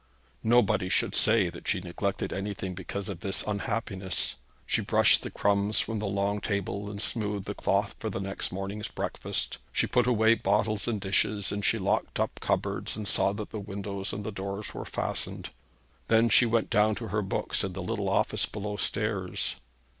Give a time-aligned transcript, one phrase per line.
[0.41, 4.35] Nobody should say that she neglected anything because of this unhappiness.
[4.65, 8.51] She brushed the crumbs from the long table, and smoothed the cloth for the next
[8.51, 13.31] morning's breakfast; she put away bottles and dishes, and she locked up cupboards, and saw
[13.33, 15.51] that the windows and the doors were fastened.
[16.07, 19.57] Then she went down to her books in the little office below stairs.